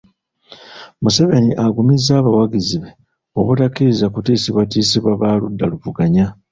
Museveni 1.03 1.51
agumizza 1.65 2.11
abawagizi 2.17 2.75
be 2.81 2.89
obutakkiriza 3.39 4.05
kutiisibwatiisibwa 4.13 5.11
ba 5.21 5.29
ludda 5.39 5.65
luvuganya 5.71 6.25